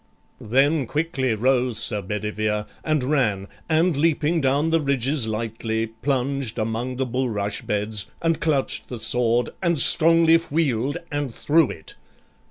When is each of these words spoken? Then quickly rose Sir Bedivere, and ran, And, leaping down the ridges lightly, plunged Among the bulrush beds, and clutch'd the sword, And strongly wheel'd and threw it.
Then 0.41 0.87
quickly 0.87 1.35
rose 1.35 1.77
Sir 1.77 2.01
Bedivere, 2.01 2.65
and 2.83 3.03
ran, 3.03 3.47
And, 3.69 3.95
leaping 3.95 4.41
down 4.41 4.71
the 4.71 4.81
ridges 4.81 5.27
lightly, 5.27 5.85
plunged 6.01 6.57
Among 6.57 6.95
the 6.95 7.05
bulrush 7.05 7.61
beds, 7.61 8.07
and 8.19 8.39
clutch'd 8.41 8.89
the 8.89 8.97
sword, 8.97 9.51
And 9.61 9.77
strongly 9.77 10.37
wheel'd 10.37 10.97
and 11.11 11.31
threw 11.31 11.69
it. 11.69 11.93